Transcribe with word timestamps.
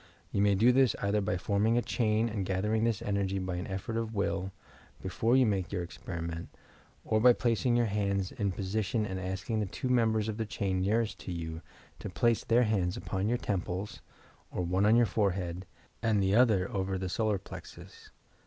You 0.31 0.41
may 0.41 0.55
do 0.55 0.71
this 0.71 0.95
either 0.99 1.21
by 1.21 1.37
forming 1.37 1.77
a 1.77 1.81
chain 1.83 2.27
and 2.27 2.43
gathering 2.43 2.85
this 2.85 3.03
energy 3.03 3.37
by 3.37 3.57
an 3.57 3.67
effort 3.67 3.97
of 3.97 4.15
will, 4.15 4.51
before 4.99 5.37
you 5.37 5.45
make 5.45 5.71
your 5.71 5.83
experiment, 5.83 6.49
or 7.05 7.21
by 7.21 7.33
placing 7.33 7.75
your 7.75 7.85
hands 7.85 8.31
in 8.31 8.51
position 8.51 9.05
and 9.05 9.19
asking 9.19 9.59
the 9.59 9.67
two 9.67 9.89
members 9.89 10.27
of 10.27 10.37
the 10.37 10.45
chain 10.47 10.81
near 10.81 11.01
est 11.03 11.19
to 11.23 11.31
you 11.31 11.61
to 11.99 12.09
place 12.09 12.43
their 12.43 12.63
hands 12.63 12.97
upon 12.97 13.29
your 13.29 13.37
temples, 13.37 14.01
or 14.49 14.63
one 14.63 14.87
on 14.87 14.95
your 14.95 15.05
forehead, 15.05 15.67
and 16.01 16.19
the 16.23 16.33
other 16.33 16.67
over 16.71 16.97
the 16.97 17.07
solar 17.07 17.37
plexus. 17.37 18.09